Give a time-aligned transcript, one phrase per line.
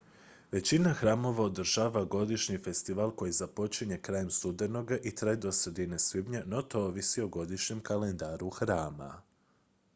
[0.51, 6.61] većina hramova održava godišnji festival koji započinje krajem studenoga i traje do sredine svibnja no
[6.61, 9.11] to ovisi o godišnjem kalendaru hrama